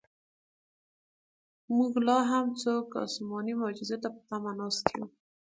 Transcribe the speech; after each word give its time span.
موږ 1.75 1.93
لاهم 2.07 2.45
څوک 2.61 2.85
اسماني 3.05 3.53
معجزو 3.61 3.97
ته 4.03 4.09
په 4.13 4.19
تمه 4.29 4.51
ناست 4.59 4.85
یو. 4.93 5.05